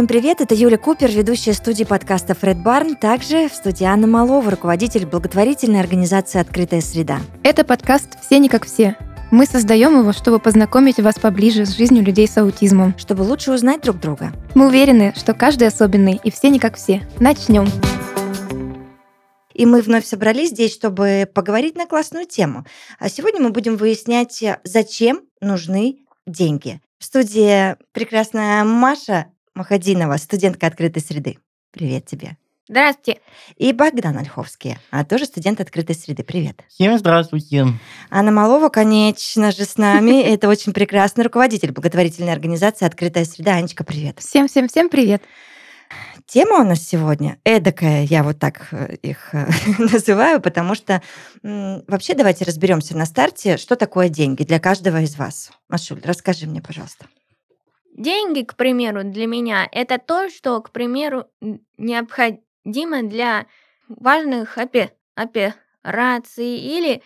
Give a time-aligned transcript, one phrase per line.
[0.00, 0.40] всем привет!
[0.40, 5.78] Это Юля Купер, ведущая студии подкаста «Фред Барн», также в студии Анна Малова, руководитель благотворительной
[5.78, 7.20] организации «Открытая среда».
[7.42, 8.96] Это подкаст «Все не как все».
[9.30, 12.94] Мы создаем его, чтобы познакомить вас поближе с жизнью людей с аутизмом.
[12.96, 14.32] Чтобы лучше узнать друг друга.
[14.54, 17.06] Мы уверены, что каждый особенный и все не как все.
[17.18, 17.68] Начнем.
[19.52, 22.64] И мы вновь собрались здесь, чтобы поговорить на классную тему.
[22.98, 26.80] А сегодня мы будем выяснять, зачем нужны деньги.
[26.98, 29.26] В студии прекрасная Маша
[29.60, 31.36] Махадинова, студентка открытой среды.
[31.70, 32.38] Привет тебе.
[32.66, 33.20] Здравствуйте.
[33.56, 36.24] И Богдан Ольховский, а тоже студент открытой среды.
[36.24, 36.64] Привет.
[36.68, 37.66] Всем здравствуйте.
[38.08, 40.22] Анна Малова, конечно же, с нами.
[40.32, 43.56] Это очень прекрасный руководитель благотворительной организации «Открытая среда».
[43.56, 44.20] Анечка, привет.
[44.20, 45.22] Всем-всем-всем привет.
[46.24, 49.46] Тема у нас сегодня эдакая, я вот так э, их э,
[49.78, 51.02] называю, потому что
[51.42, 55.50] вообще давайте разберемся на старте, что такое деньги для каждого из вас.
[55.68, 57.04] Машуль, расскажи мне, пожалуйста.
[58.00, 61.26] Деньги, к примеру, для меня это то, что, к примеру,
[61.76, 63.44] необходимо для
[63.88, 67.02] важных опе операций или,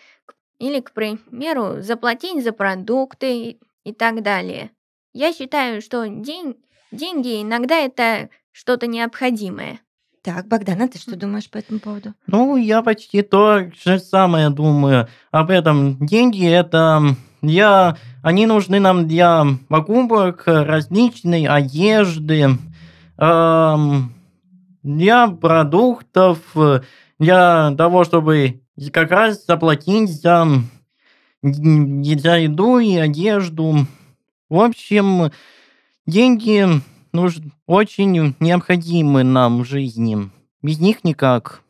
[0.61, 4.71] или, к примеру, заплатить за продукты и, и так далее.
[5.13, 6.55] Я считаю, что день,
[6.93, 9.81] деньги иногда это что-то необходимое.
[10.23, 12.15] Так, Богдан, а ты что думаешь по этому поводу?
[12.29, 16.07] Ну, я почти то же самое думаю об этом.
[16.07, 22.59] Деньги это я, они нужны нам для покупок различной одежды,
[23.19, 24.13] эм,
[24.83, 26.39] для продуктов,
[27.19, 28.61] для того, чтобы
[28.93, 30.47] как раз заплатить за,
[31.43, 33.87] за еду и одежду.
[34.49, 35.31] В общем,
[36.07, 36.67] деньги
[37.13, 40.31] нуж, очень необходимы нам в жизни.
[40.63, 41.63] Без них никак.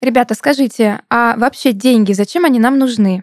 [0.00, 3.22] Ребята, скажите, а вообще деньги, зачем они нам нужны?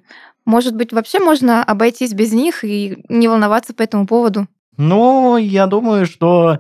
[0.50, 4.48] Может быть, вообще можно обойтись без них и не волноваться по этому поводу?
[4.78, 6.58] Ну, я думаю, что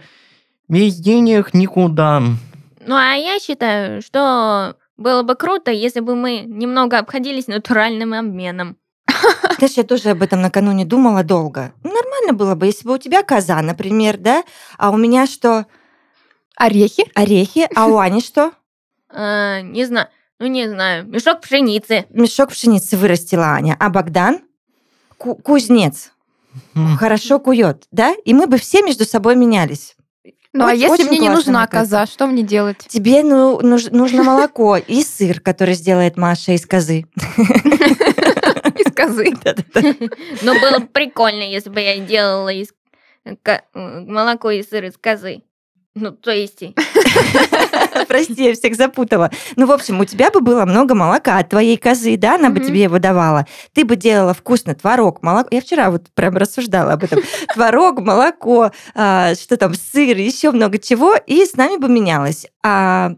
[0.67, 2.21] без денег никуда.
[2.85, 8.77] Ну, а я считаю, что было бы круто, если бы мы немного обходились натуральным обменом.
[9.57, 11.73] Знаешь, я тоже об этом накануне думала долго.
[11.81, 14.43] Нормально было бы, если бы у тебя коза, например, да?
[14.77, 15.65] А у меня что?
[16.55, 17.05] Орехи.
[17.15, 17.67] Орехи.
[17.73, 18.51] А у Ани что?
[19.09, 20.09] А, не знаю.
[20.39, 21.05] Ну, не знаю.
[21.05, 22.05] Мешок пшеницы.
[22.09, 23.75] Мешок пшеницы вырастила Аня.
[23.79, 24.39] А Богдан?
[25.17, 26.11] Ку- кузнец.
[26.97, 28.15] Хорошо кует, да?
[28.25, 29.95] И мы бы все между собой менялись.
[30.51, 32.77] Ну, а если мне не нужна коза, что мне делать?
[32.87, 37.05] Тебе ну, нуж, нужно молоко и сыр, который сделает Маша из козы.
[38.79, 39.33] Из козы.
[40.41, 42.69] Ну, было бы прикольно, если бы я делала из
[43.73, 45.43] молоко и сыр из козы.
[45.95, 46.63] Ну, то есть...
[48.07, 49.31] Прости, я всех запутала.
[49.55, 52.59] Ну, в общем, у тебя бы было много молока от твоей козы, да, она бы
[52.59, 53.45] тебе его давала.
[53.73, 55.49] Ты бы делала вкусно творог, молоко.
[55.51, 57.19] Я вчера вот прям рассуждала об этом.
[57.53, 62.47] Творог, молоко, а, что там, сыр, еще много чего, и с нами бы менялось.
[62.63, 63.13] А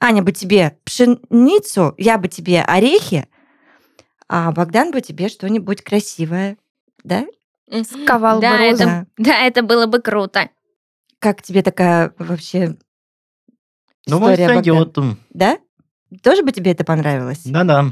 [0.00, 3.28] Аня бы тебе пшеницу, я бы тебе орехи,
[4.28, 6.58] а Богдан бы тебе что-нибудь красивое,
[7.02, 7.26] да?
[7.82, 10.50] Сковал да, бы это, да, это было бы круто.
[11.18, 12.76] Как тебе такая вообще
[14.06, 14.64] История, Богдан?
[14.64, 15.18] сойдет.
[15.30, 15.58] Да?
[16.22, 17.42] Тоже бы тебе это понравилось?
[17.44, 17.90] Да-да.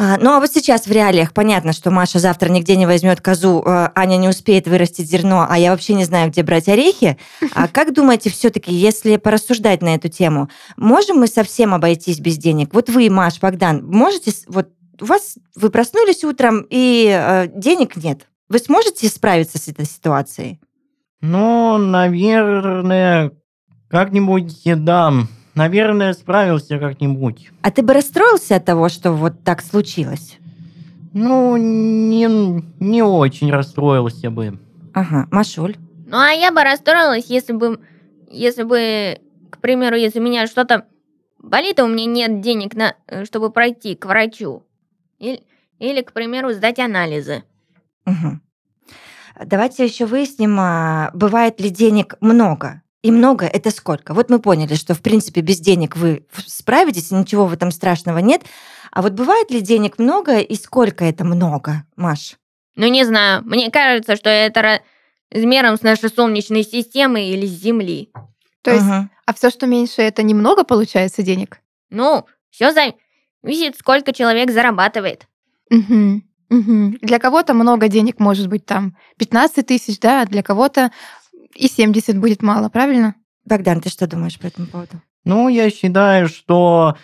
[0.00, 3.64] А, ну а вот сейчас в реалиях понятно, что Маша завтра нигде не возьмет козу,
[3.66, 7.18] э, Аня не успеет вырастить зерно, а я вообще не знаю, где брать орехи.
[7.52, 12.74] А как думаете, все-таки, если порассуждать на эту тему, можем мы совсем обойтись без денег?
[12.74, 14.68] Вот вы, Маш, Богдан, можете, вот
[15.00, 18.28] у вас, вы проснулись утром и э, денег нет.
[18.48, 20.60] Вы сможете справиться с этой ситуацией?
[21.20, 23.32] Ну, наверное,
[23.88, 25.12] как-нибудь, да.
[25.54, 27.50] Наверное, справился как-нибудь.
[27.62, 30.38] А ты бы расстроился от того, что вот так случилось?
[31.12, 32.28] Ну, не,
[32.78, 34.58] не очень расстроился бы.
[34.94, 35.76] Ага, Машуль.
[36.06, 37.80] Ну, а я бы расстроилась, если бы,
[38.30, 39.18] если бы,
[39.50, 40.86] к примеру, если у меня что-то
[41.38, 44.62] болит, а у меня нет денег, на, э, чтобы пройти к врачу.
[45.18, 45.42] Или,
[45.78, 47.42] или, к примеру, сдать анализы.
[48.04, 48.42] Мгм.
[49.44, 52.82] Давайте еще выясним, а, бывает ли денег много.
[53.02, 54.12] И много это сколько?
[54.12, 58.42] Вот мы поняли, что в принципе без денег вы справитесь, ничего в этом страшного нет.
[58.90, 62.36] А вот бывает ли денег много и сколько это много, Маш?
[62.74, 64.80] Ну, не знаю, мне кажется, что это
[65.30, 68.10] размером с нашей Солнечной системы или с Земли.
[68.62, 69.10] То есть, Мгм.
[69.26, 71.60] а все, что меньше, это немного получается денег?
[71.90, 75.26] Ну, все зависит, сколько человек зарабатывает.
[75.70, 76.24] Мгм.
[76.50, 76.98] Мгм.
[77.02, 80.90] Для кого-то много денег может быть там 15 тысяч, да, а для кого-то
[81.58, 83.14] и 70 будет мало, правильно?
[83.44, 85.02] Богдан, ты что думаешь по этому поводу?
[85.24, 86.96] Ну, я считаю, что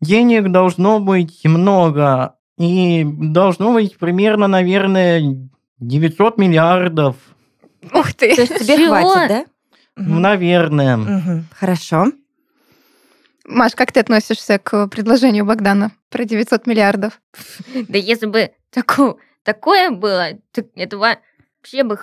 [0.00, 2.34] денег должно быть много.
[2.58, 5.22] И должно быть примерно, наверное,
[5.78, 7.16] 900 миллиардов.
[7.92, 8.34] Ух ты!
[8.34, 8.94] То есть тебе Чего?
[8.96, 9.44] хватит, да?
[9.96, 10.20] Мгм.
[10.22, 10.96] Наверное.
[10.96, 12.06] Мгм, Хорошо.
[13.44, 17.20] Маш, как ты относишься к предложению Богдана про 900 миллиардов?
[17.88, 21.96] Да если бы тако- такое было, так это вообще бы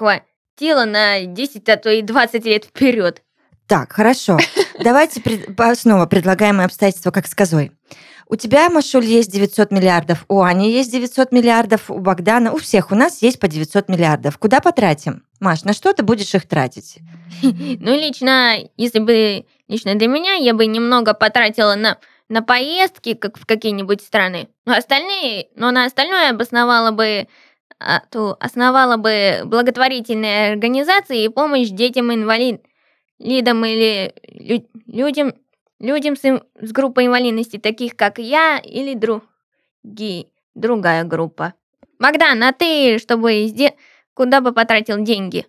[0.56, 3.22] хватило на 10, а то и 20 лет вперед.
[3.68, 4.38] Так, хорошо.
[4.84, 5.22] Давайте
[5.76, 7.72] снова предлагаемые обстоятельства, как с козой.
[8.30, 12.92] У тебя, Машуль, есть 900 миллиардов, у Ани есть 900 миллиардов, у Богдана, у всех
[12.92, 14.38] у нас есть по 900 миллиардов.
[14.38, 15.24] Куда потратим?
[15.40, 17.00] Маш, на что ты будешь их тратить?
[17.42, 21.98] Ну, лично, если бы лично для меня, я бы немного потратила на,
[22.30, 24.48] на поездки, как в какие-нибудь страны.
[24.66, 27.28] Но остальные, но на остальное обосновала бы
[28.09, 32.62] то основала бы благотворительные организации и помощь детям-инвалидам
[33.65, 35.33] или лю- людям,
[35.80, 41.53] людям с, с группой инвалидности, таких как я или другие, другая группа.
[42.00, 43.51] Богдан, а ты, чтобы
[44.13, 45.45] куда бы потратил деньги?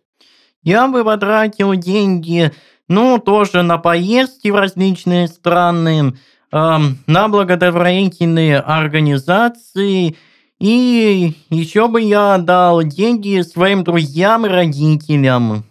[0.62, 2.50] Я бы потратил деньги,
[2.88, 6.14] ну, тоже на поездки в различные страны,
[6.50, 10.16] ам, на благотворительные организации,
[10.58, 15.64] и еще бы я дал деньги своим друзьям и родителям.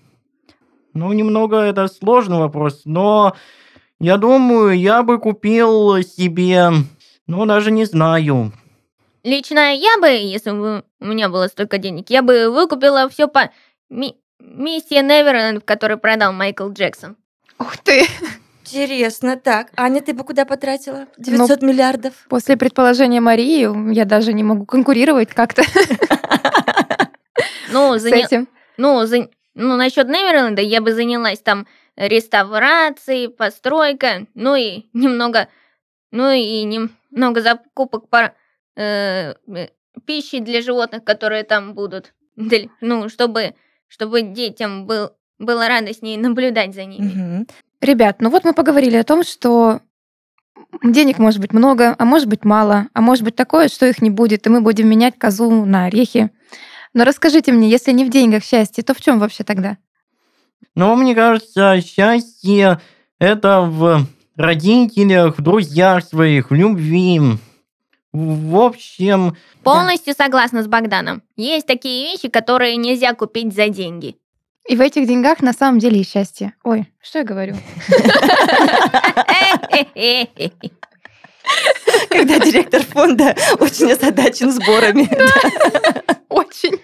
[0.93, 3.33] Ну, немного это сложный вопрос, но
[3.99, 6.71] я думаю, я бы купил себе,
[7.27, 8.51] ну, даже не знаю,
[9.23, 13.51] Лично я бы, если бы у меня было столько денег, я бы выкупила все по
[13.89, 17.15] ми- миссии Неверленд, который продал Майкл Джексон.
[17.57, 18.05] Ух ты!
[18.73, 19.37] Интересно.
[19.37, 22.13] Так, Аня, ты бы куда потратила 900 миллиардов?
[22.29, 25.63] После предположения Марии я даже не могу конкурировать как-то
[27.71, 28.47] Ну, с заня- этим.
[28.77, 35.47] ну, за- ну, насчет Неверленда я бы занялась там реставрацией, постройка, ну и немного,
[36.11, 38.35] ну и немного закупок пар-
[38.75, 39.67] э, э,
[40.05, 42.13] пищи для животных, которые там будут,
[42.81, 43.53] ну, чтобы,
[43.87, 47.11] чтобы детям был, было радостнее наблюдать за ними.
[47.13, 47.47] Мгм.
[47.83, 49.81] Ребят, ну вот мы поговорили о том, что
[50.83, 54.09] денег может быть много, а может быть мало, а может быть такое, что их не
[54.09, 56.31] будет, и мы будем менять козу на орехи.
[56.93, 59.77] Но расскажите мне, если не в деньгах счастье, то в чем вообще тогда?
[60.75, 62.79] Но мне кажется, счастье
[63.19, 64.05] это в
[64.37, 67.19] родителях, в друзьях своих, в любви.
[68.13, 71.21] В общем, Полностью согласна с Богданом.
[71.35, 74.15] Есть такие вещи, которые нельзя купить за деньги.
[74.67, 76.53] И в этих деньгах на самом деле и счастье.
[76.63, 77.55] Ой, что я говорю?
[82.09, 85.09] Когда директор фонда очень озадачен сборами.
[86.29, 86.79] Очень.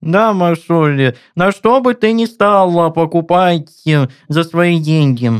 [0.00, 3.70] да, Машули, на что бы ты ни стала покупать
[4.28, 5.32] за свои деньги?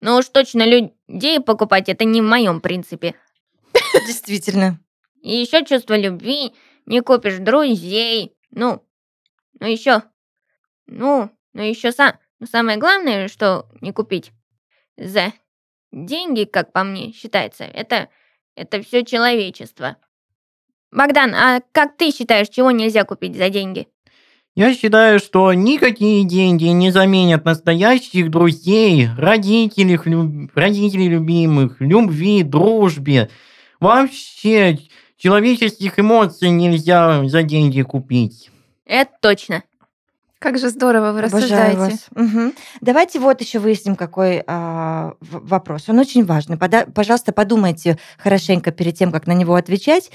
[0.00, 3.14] Ну уж точно людей покупать это не в моем принципе.
[4.06, 4.80] Действительно.
[5.22, 6.52] И еще чувство любви,
[6.86, 8.36] не купишь друзей.
[8.50, 8.82] Ну,
[9.58, 10.02] ну еще,
[10.86, 14.32] ну, ну еще сам, ну, самое главное, что не купить
[14.96, 15.32] за
[15.92, 18.08] деньги, как по мне считается, это,
[18.54, 19.96] это все человечество.
[20.92, 23.88] Богдан, а как ты считаешь, чего нельзя купить за деньги?
[24.54, 33.28] Я считаю, что никакие деньги не заменят настоящих друзей, родителей, люб- родителей любимых, любви, дружбе.
[33.80, 34.78] Вообще,
[35.18, 38.50] человеческих эмоций нельзя за деньги купить.
[38.86, 39.62] Это точно.
[40.38, 41.76] Как же здорово вы Обожаю рассуждаете.
[41.78, 42.06] вас.
[42.14, 42.52] Мгм.
[42.82, 45.88] Давайте вот еще выясним, какой а, вопрос.
[45.88, 46.58] Он очень важный.
[46.58, 50.10] Пода- пожалуйста, подумайте хорошенько перед тем, как на него отвечать.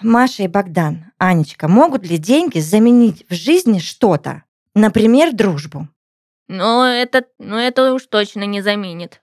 [0.00, 4.42] Маша и Богдан, Анечка, могут ли деньги заменить в жизни что-то?
[4.74, 5.88] Например, дружбу.
[6.48, 9.20] Но это, но это уж точно не заменит.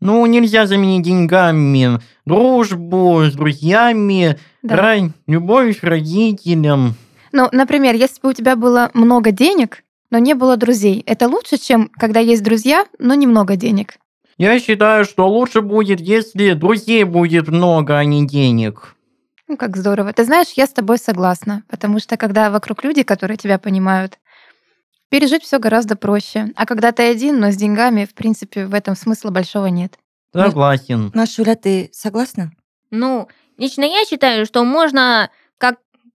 [0.00, 4.76] Ну, нельзя заменить деньгами дружбу с друзьями, Да.
[4.96, 6.94] ра- любовь к родителям.
[7.34, 11.58] Ну, например, если бы у тебя было много денег, но не было друзей, это лучше,
[11.58, 13.94] чем когда есть друзья, но немного денег.
[14.38, 18.94] Я считаю, что лучше будет, если друзей будет много, а не денег.
[19.48, 20.12] Ну, как здорово.
[20.12, 24.20] Ты знаешь, я с тобой согласна, потому что когда вокруг люди, которые тебя понимают,
[25.08, 26.52] пережить все гораздо проще.
[26.54, 29.98] А когда ты один, но с деньгами, в принципе, в этом смысла большого нет.
[30.32, 31.10] Согласен.
[31.12, 32.52] Машуля, ты согласна?
[32.92, 33.26] Ну,
[33.58, 35.30] лично я считаю, что можно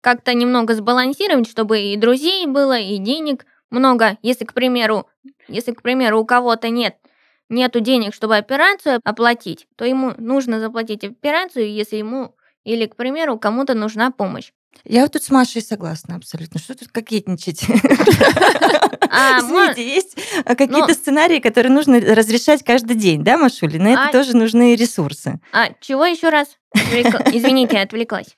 [0.01, 4.17] как-то немного сбалансировать, чтобы и друзей было, и денег много.
[4.21, 5.07] Если, к примеру,
[5.47, 6.95] если, к примеру, у кого-то нет
[7.49, 13.39] нету денег, чтобы операцию оплатить, то ему нужно заплатить операцию, если ему или, к примеру,
[13.39, 14.51] кому-то нужна помощь.
[14.85, 16.59] Я вот тут с Машей согласна абсолютно.
[16.59, 17.63] Что тут кокетничать?
[19.11, 20.15] А, Извините, есть
[20.45, 23.79] а, какие-то Ну- сценарии, которые нужно разрешать каждый день, да, Машули?
[23.79, 25.39] На это А- тоже нужны ресурсы.
[25.51, 26.49] а чего еще раз?
[26.75, 28.37] Извините, отвлеклась.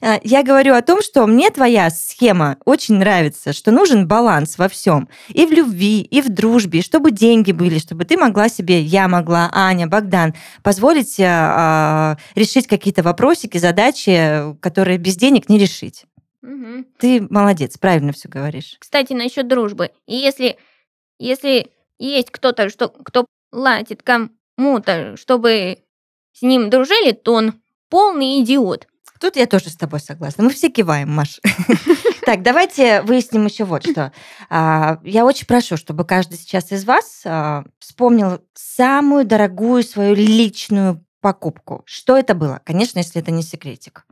[0.00, 4.68] А, Я говорю о том, что мне твоя схема очень нравится, что нужен баланс во
[4.68, 5.08] всем.
[5.28, 9.50] И в любви, и в дружбе, чтобы деньги были, чтобы ты могла себе, я могла,
[9.52, 16.04] Аня, Богдан, позволить а, а, решить какие-то вопросики, задачи, которые без денег не решить.
[16.42, 16.86] Мгм.
[16.98, 18.76] Ты молодец, правильно все говоришь.
[18.78, 19.90] Кстати, насчет дружбы.
[20.06, 20.56] И если,
[21.18, 25.78] если есть кто-то, что, кто платит кому-то, чтобы
[26.32, 27.54] с ним дружили, то он
[27.90, 28.86] полный идиот.
[29.20, 30.44] Тут я тоже с тобой согласна.
[30.44, 31.40] Мы все киваем, Маш.
[32.28, 34.12] Так, давайте выясним еще вот что.
[34.50, 41.02] А, Я очень прошу, чтобы каждый сейчас из вас а, вспомнил самую дорогую свою личную
[41.22, 41.82] покупку.
[41.86, 42.60] Что это было?
[42.66, 44.04] Конечно, если это не секретик.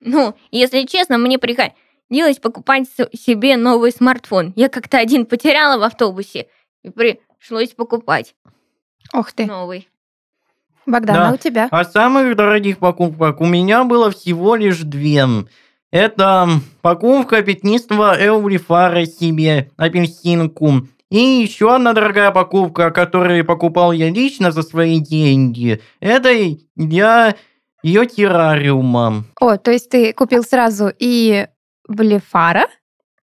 [0.00, 4.52] Ну, если честно, мне приходилось покупать себе новый смартфон.
[4.56, 6.48] Я как-то один потеряла в автобусе,
[6.82, 8.34] и пришлось покупать
[9.12, 9.46] Ох ты.
[9.46, 9.88] новый.
[10.86, 11.28] Богдан, Да.
[11.28, 11.68] а у тебя?
[11.70, 15.24] А самых дорогих покупок у меня было всего лишь две.
[15.90, 16.48] Это
[16.80, 20.86] покупка пятнистого Эурифара себе, апельсинку.
[21.10, 26.30] И еще одна дорогая покупка, которую покупал я лично за свои деньги, это
[26.74, 27.34] для
[27.82, 29.24] ее террариума.
[29.38, 31.46] О, то есть ты купил сразу и
[31.86, 32.66] блефара,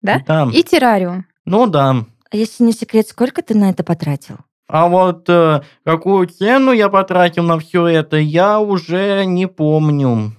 [0.01, 0.23] Да?
[0.27, 0.49] Да.
[0.53, 1.27] и террариум.
[1.45, 1.97] Ну да.
[2.31, 4.39] А если не секрет, сколько ты на это потратил?
[4.67, 10.33] А вот э, какую цену я потратил на все это, я уже не помню.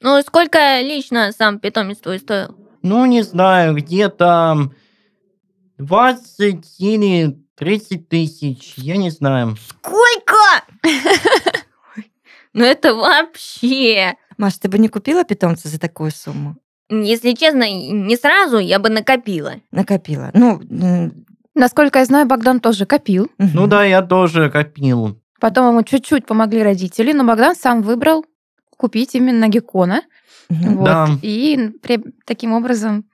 [0.00, 2.56] Ну, сколько лично сам питомец твой стоил?
[2.82, 4.70] Ну, не знаю, где-то
[5.78, 9.56] 20 или 30 тысяч, я не знаю.
[9.68, 10.36] Сколько?
[12.52, 14.16] Ну, это вообще...
[14.36, 16.56] Маш, ты бы не купила питомца за такую сумму?
[16.88, 19.54] Если честно, не сразу я бы накопила.
[19.70, 20.32] Накопила.
[20.34, 20.60] Ну,
[21.60, 23.30] Насколько я знаю, Богдан тоже копил.
[23.36, 25.20] Ну да, я тоже копил.
[25.40, 28.24] Потом ему чуть-чуть помогли родители, но Богдан сам выбрал
[28.78, 29.46] купить именно.
[30.48, 30.84] Вот.
[30.84, 31.08] Да.
[31.20, 33.04] И при- таким образом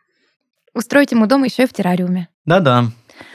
[0.75, 2.29] устроить ему дом еще и в террариуме.
[2.45, 2.85] Да-да.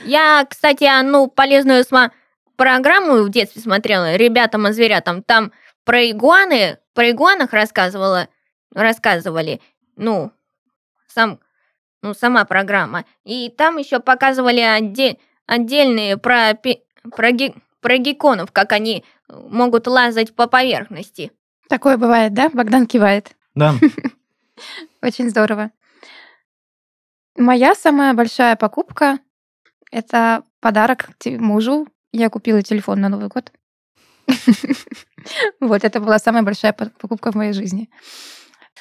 [0.05, 2.11] Я, кстати, одну полезную сма-
[2.55, 5.23] программу в детстве смотрела «Ребятам и зверятам».
[5.23, 5.51] Там
[5.83, 8.29] про игуаны, про игуанах рассказывала,
[8.73, 9.59] рассказывали.
[9.97, 10.31] Ну,
[11.13, 11.39] сам,
[12.01, 13.05] ну, сама программа.
[13.23, 16.83] И там еще показывали отде- отдельные про, пи-
[17.15, 21.31] про, ги- про гекконов, как они могут лазать по поверхности.
[21.69, 22.49] Такое бывает, да?
[22.49, 23.35] Богдан кивает.
[23.55, 23.75] Да.
[25.01, 25.71] Очень здорово.
[27.37, 29.19] Моя самая большая покупка—
[29.91, 31.87] это подарок мужу.
[32.11, 33.51] Я купила телефон на Новый год.
[35.59, 37.89] Вот, это была самая большая по- покупка в моей жизни.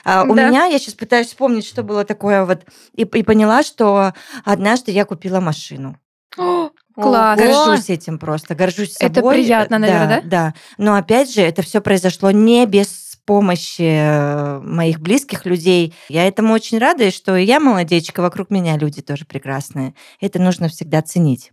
[0.05, 0.49] А у Да.
[0.49, 2.63] меня, я сейчас пытаюсь вспомнить, что было такое вот,
[2.95, 5.99] и, и поняла, что однажды я купила машину.
[6.39, 7.39] О, Класс.
[7.39, 9.11] Горжусь этим просто, горжусь собой.
[9.11, 10.53] Это приятно, наверное, да?
[10.53, 15.95] Да, Но опять же, это все произошло не без помощи э, моих близких людей.
[16.09, 19.95] Я этому очень рада, и что я молодечка, вокруг меня люди тоже прекрасные.
[20.21, 21.53] Это нужно всегда ценить.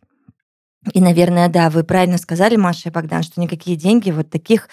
[0.93, 4.69] И, наверное, да, вы правильно сказали, Маша и Богдан, что никакие деньги вот таких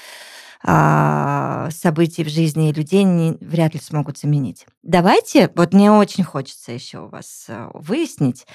[0.65, 4.67] событий в жизни людей не, вряд ли смогут заменить.
[4.83, 8.47] Давайте, вот мне очень хочется еще у вас э, выяснить,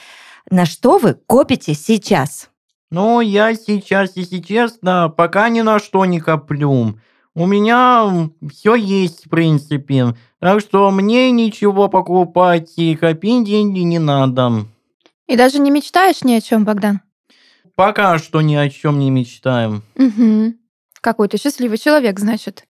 [0.49, 2.49] на что вы копите сейчас.
[2.91, 6.99] Ну, я сейчас, если честно, пока ни на что не коплю.
[7.35, 10.15] У меня все есть, в принципе.
[10.39, 14.65] Так что мне ничего покупать и копить деньги не надо.
[15.27, 17.01] И даже не мечтаешь ни о чем, Богдан?
[17.75, 19.83] Пока что ни о чем не мечтаю.
[19.95, 20.55] Угу.
[21.01, 22.65] Какой ты счастливый человек, значит.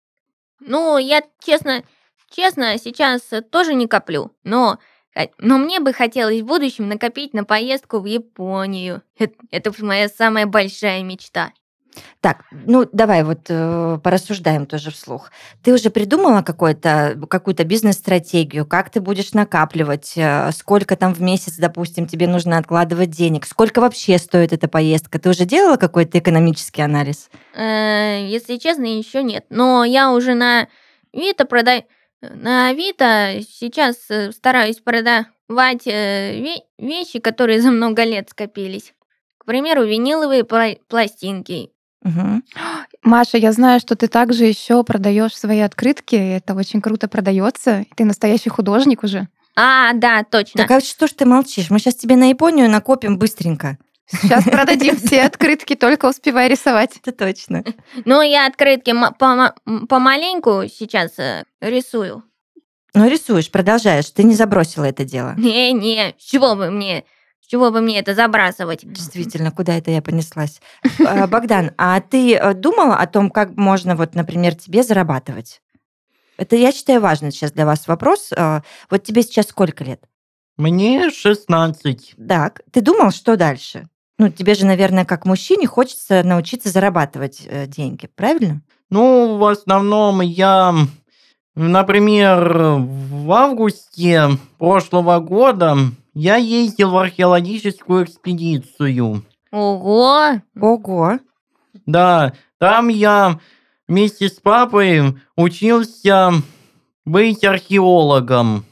[0.59, 1.83] Ну, я честно,
[2.29, 4.77] честно, сейчас э, тоже не коплю, но,
[5.15, 9.01] х- но мне бы хотелось в будущем накопить на поездку в Японию.
[9.17, 11.53] Это, это моя самая большая мечта.
[12.22, 15.32] Так, ну давай вот э, порассуждаем тоже вслух.
[15.63, 22.08] Ты уже придумала какую-то бизнес-стратегию, как ты будешь накапливать, э, сколько там в месяц, допустим,
[22.08, 25.20] тебе нужно откладывать денег, сколько вообще стоит эта поездка?
[25.20, 27.29] Ты уже делала какой-то экономический анализ?
[27.56, 29.46] Э, если честно, еще нет.
[29.50, 30.68] Но я уже на
[31.13, 31.84] Авито прода...
[32.22, 38.94] На Авито сейчас э, стараюсь продавать э, ве- вещи, которые за много лет скопились.
[39.38, 41.72] К примеру, виниловые пла- пластинки.
[42.03, 42.44] Мгм.
[43.03, 46.15] Маша, я знаю, что ты также еще продаешь свои открытки.
[46.15, 47.86] Это очень круто продается.
[47.96, 49.27] Ты настоящий художник уже.
[49.56, 50.63] А, да, точно.
[50.63, 51.70] Так а что ж ты молчишь?
[51.70, 53.77] Мы сейчас тебе на Японию накопим быстренько.
[54.08, 56.98] Сейчас продадим все открытки, только успевай рисовать.
[57.03, 57.63] Это точно.
[58.06, 58.96] Ну, я открытки
[59.88, 62.24] помаленьку сейчас э, рисую.
[62.96, 64.10] Ну, рисуешь, продолжаешь.
[64.10, 65.36] Ты не забросила это дело.
[65.38, 67.06] Не-не, чего бы мне,
[67.50, 68.82] чего бы мне это забрасывать?
[68.84, 70.62] Действительно, куда это я понеслась?
[71.03, 75.60] А, Богдан, а ты э, думала о том, как можно, вот, например, тебе зарабатывать?
[76.38, 78.32] Это, я считаю, важный сейчас для вас вопрос.
[78.38, 80.03] А, Вот тебе сейчас сколько лет?
[80.58, 82.15] Мне 16.
[82.27, 83.89] Так, ты думал, что дальше?
[84.20, 88.62] Ну, тебе же, наверное, как мужчине хочется научиться зарабатывать э, деньги, правильно?
[88.91, 90.75] Ну, в основном я,
[91.56, 95.77] например, в августе прошлого года
[96.13, 99.23] я ездил в археологическую экспедицию.
[99.51, 100.41] Ого!
[100.59, 101.19] Ого.
[101.85, 103.39] Да, там я
[103.87, 106.31] вместе с папой учился
[107.05, 108.65] быть археологом.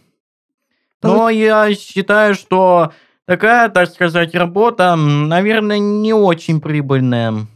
[1.02, 2.92] Но я считаю, что
[3.26, 7.48] такая, так сказать, работа, наверное, не очень прибыльная.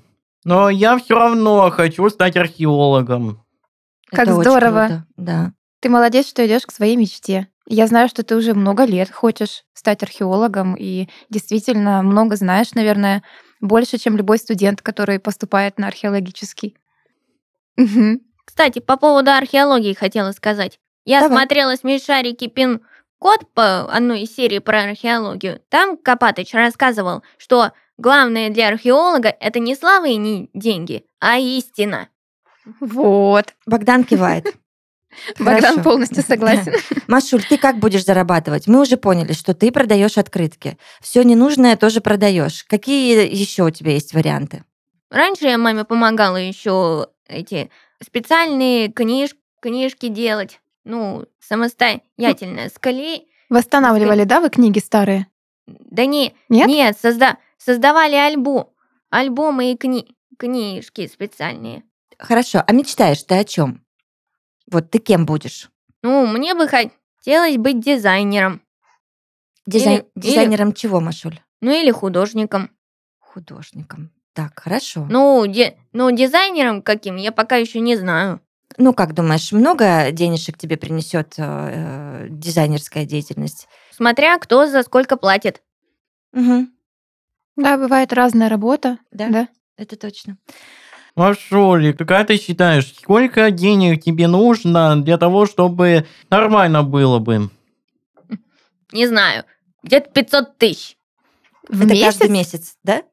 [0.43, 3.43] Но я все равно хочу стать археологом.
[4.09, 4.85] Как Это здорово.
[4.87, 5.53] круто, Да.
[5.79, 7.47] Ты молодец, что идешь к своей мечте.
[7.73, 13.23] Я знаю, что ты уже много лет хочешь стать археологом и действительно много знаешь, наверное,
[13.61, 16.75] больше, чем любой студент, который поступает на археологический.
[18.43, 20.81] Кстати, по поводу археологии хотела сказать.
[21.05, 21.37] Я Давай.
[21.37, 22.81] смотрела смешарики пин
[23.19, 25.61] код по одной из серий про археологию.
[25.69, 32.09] Там Копатыч рассказывал, что главное для археолога это не слава и не деньги, а истина.
[32.81, 33.53] Вот.
[33.65, 34.53] Богдан кивает.
[35.39, 35.83] Богдан Хорошо.
[35.83, 36.73] полностью согласен.
[37.07, 38.67] Машуль, ты как будешь зарабатывать?
[38.67, 40.77] Мы уже поняли, что ты продаешь открытки.
[41.01, 42.63] Все ненужное тоже продаешь.
[42.63, 44.63] Какие еще у тебя есть варианты?
[45.09, 47.69] Раньше я маме помогала еще эти
[48.01, 50.59] специальные книж, книжки делать.
[50.83, 52.69] Ну, самостоятельно.
[52.69, 53.27] С колей.
[53.49, 55.27] Восстанавливали, да, вы книги старые?
[55.67, 56.67] Да не, Нет?
[56.67, 58.69] нет, созда, создавали альбом.
[59.09, 61.83] Альбомы и кни, книжки специальные.
[62.17, 63.83] Хорошо, а мечтаешь ты о чем?
[64.69, 65.69] Вот ты кем будешь?
[66.03, 68.61] Ну, мне бы хотелось быть дизайнером.
[69.67, 71.39] Дизай- Или- Дизайнером чего, Машуль?
[71.61, 72.71] Ну, или художником.
[73.19, 74.11] Художником.
[74.33, 75.05] Так, хорошо.
[75.09, 78.41] Ну, ди- ну, дизайнером каким, я пока еще не знаю.
[78.77, 83.67] Ну, как думаешь, много денежек тебе принесет э, дизайнерская деятельность?
[83.91, 85.61] Смотря кто за сколько платит.
[86.33, 86.67] Угу,
[87.57, 88.97] Да, бывает разная работа.
[89.11, 89.47] да, Да.
[89.75, 90.37] это точно.
[91.15, 97.49] Машули, как ты считаешь, сколько денег тебе нужно для того, чтобы нормально было бы?
[98.91, 99.43] Не знаю.
[99.83, 100.97] Где-то 500 тысяч.
[101.67, 102.05] В это месяц?
[102.05, 103.03] каждый месяц, да?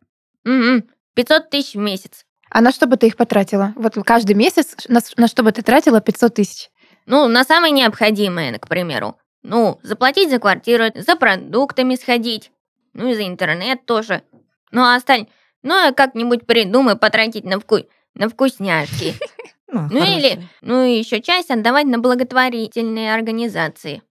[0.45, 0.85] Мгм.
[1.15, 2.25] 500 тысяч в месяц.
[2.51, 3.73] А на что бы ты их потратила?
[3.77, 6.71] Вот каждый месяц на, на что бы ты тратила 500 тысяч?
[7.07, 9.17] Ну, на самое необходимое, к примеру.
[9.43, 12.51] Ну, заплатить за квартиру, за продуктами сходить.
[12.93, 14.23] Ну и за интернет тоже.
[14.71, 15.27] Ну, а осталь...
[15.63, 17.79] Ну, я как-нибудь придумаю потратить на, вку...
[18.15, 19.15] на вкусняшки.
[19.71, 24.03] Ну, Ну или, ну и еще часть отдавать на благотворительные организации.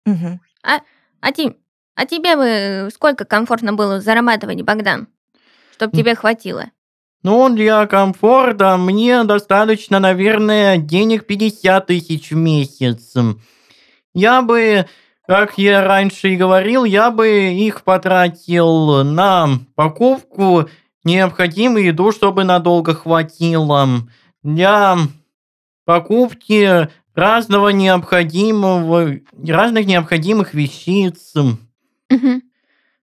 [0.62, 1.56] А, ти-
[1.94, 5.08] а тебе бы сколько комфортно было зарабатывать, Богдан?
[5.72, 6.66] Чтоб тебе хватило.
[7.22, 13.14] Ну, для комфорта мне достаточно, наверное, денег 50 тысяч в месяц.
[14.12, 14.86] Я бы,
[15.26, 20.68] как я раньше и говорил, я бы их потратил на покупку
[21.06, 23.88] необходимой еду, чтобы надолго хватило.
[24.42, 24.98] Для
[25.86, 29.16] покупки разного необходимого,
[29.46, 31.32] разных необходимых вещиц.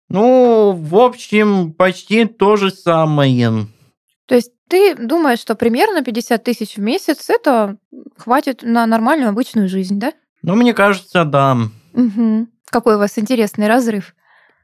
[0.09, 3.67] Ну, в общем, почти то же самое.
[4.25, 7.77] То есть ты думаешь, что примерно 50 тысяч в месяц это
[8.17, 10.13] хватит на нормальную обычную жизнь, да?
[10.41, 11.57] Ну, мне кажется, да.
[11.93, 12.49] Мгм.
[12.65, 14.15] Какой у вас интересный разрыв.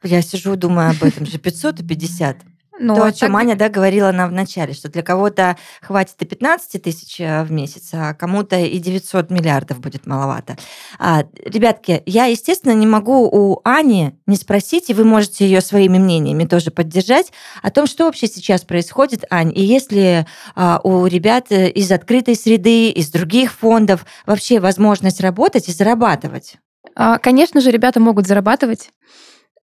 [0.04, 1.38] Я сижу, думаю об этом же.
[1.38, 2.38] 500 и 50.
[2.80, 5.58] Ну, То, а о чем так- Аня да, говорила нам в начале, что для кого-то
[5.82, 10.58] хватит и 15 тысяч э, в месяц, а кому-то и 900 миллиардов будет маловато.
[11.00, 15.98] А, ребятки, я, естественно, не могу у Ани не спросить, и вы можете ее своими
[15.98, 21.52] мнениями тоже поддержать, о том, что вообще сейчас происходит, Ань, и если а, у ребят
[21.52, 26.58] э, из открытой среды, из других фондов вообще возможность работать и зарабатывать.
[26.96, 28.92] А, Конечно же, ребята могут зарабатывать.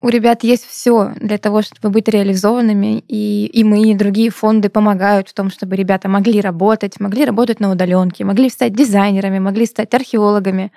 [0.02, 4.68] У ребят есть все для того, чтобы быть реализованными, и, и мы, и другие фонды
[4.68, 9.64] помогают в том, чтобы ребята могли работать, могли работать на удаленке, могли стать дизайнерами, могли
[9.64, 10.72] стать археологами.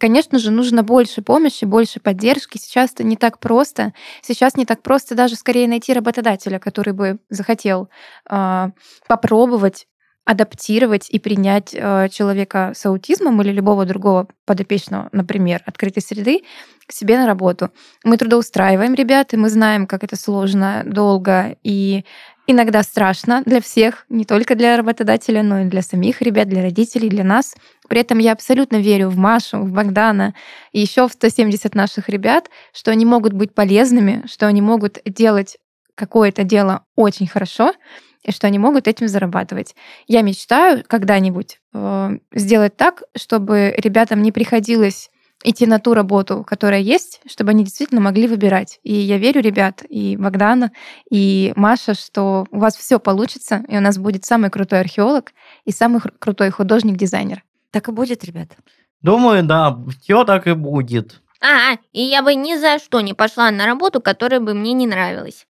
[0.00, 2.56] Конечно же, нужно больше помощи, больше поддержки.
[2.56, 3.92] Сейчас это не так просто.
[4.22, 7.90] Сейчас не так просто даже скорее найти работодателя, который бы захотел
[8.26, 8.70] а,
[9.06, 9.88] попробовать
[10.30, 16.42] адаптировать и принять э, человека с аутизмом или любого другого подопечного, например, открытой среды,
[16.86, 17.70] к себе на работу.
[18.04, 22.04] Мы трудоустраиваем ребят, и мы знаем, как это сложно, долго и
[22.46, 27.08] иногда страшно для всех, не только для работодателя, но и для самих ребят, для родителей,
[27.08, 27.56] для нас.
[27.88, 30.34] При этом я абсолютно верю в Машу, в Богдана
[30.70, 35.58] и еще в 170 наших ребят, что они могут быть полезными, что они могут делать
[35.96, 37.72] какое-то дело очень хорошо,
[38.22, 39.74] и что они могут этим зарабатывать.
[40.06, 45.10] Я мечтаю когда-нибудь э, сделать так, чтобы ребятам не приходилось
[45.42, 48.78] идти на ту работу, которая есть, чтобы они действительно могли выбирать.
[48.82, 50.70] И я верю, ребят, и Богдана,
[51.10, 55.32] и Маша, что у вас все получится, и у нас будет самый крутой археолог
[55.64, 57.42] и самый крутой художник-дизайнер.
[57.70, 58.50] Так и будет, ребят.
[59.00, 61.22] Думаю, да, все так и будет.
[61.42, 64.86] А, и я бы ни за что не пошла на работу, которая бы мне не
[64.86, 65.46] нравилась.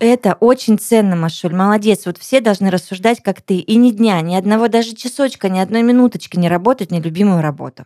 [0.00, 2.06] Это очень ценно, Машуль, молодец.
[2.06, 3.56] Вот все должны рассуждать, как ты.
[3.56, 7.84] И ни дня, ни одного даже часочка, ни одной минуточки не работать нелюбимую работу.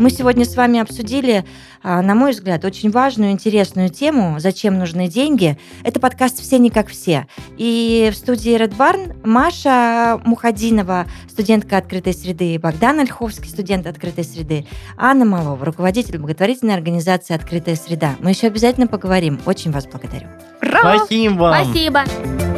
[0.00, 1.44] Мы сегодня с вами обсудили,
[1.82, 5.58] а, на мой взгляд, очень важную, интересную тему «Зачем нужны деньги?».
[5.84, 7.26] Это подкаст «Все не как все».
[7.58, 14.66] И в студии Red Barn Маша Мухадинова, студентка открытой среды, Богдан Ольховский, студент открытой среды,
[14.96, 18.16] Анна Малова, руководитель благотворительной организации «Открытая среда».
[18.20, 19.38] Мы еще обязательно поговорим.
[19.44, 20.28] Очень вас благодарю.
[20.62, 20.96] Ура!
[20.96, 21.64] Спасибо вам.
[21.66, 22.49] Спасибо.